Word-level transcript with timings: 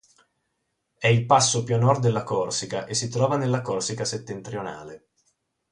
È 0.97 1.05
il 1.05 1.27
passo 1.27 1.63
più 1.63 1.75
a 1.75 1.77
nord 1.77 2.01
della 2.01 2.23
Corsica 2.23 2.87
e 2.87 2.95
si 2.95 3.07
trova 3.07 3.37
nella 3.37 3.61
Corsica 3.61 4.03
settentrionale. 4.03 5.09